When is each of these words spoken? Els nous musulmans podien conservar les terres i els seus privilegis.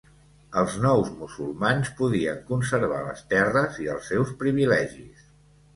Els 0.61 0.77
nous 0.85 1.11
musulmans 1.19 1.93
podien 2.01 2.41
conservar 2.49 3.05
les 3.11 3.23
terres 3.35 3.79
i 3.87 3.95
els 3.97 4.13
seus 4.15 4.35
privilegis. 4.43 5.33